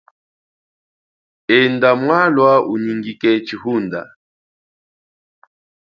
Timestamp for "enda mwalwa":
1.57-2.51